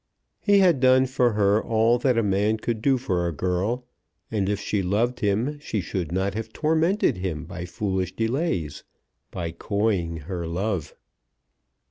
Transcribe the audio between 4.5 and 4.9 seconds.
she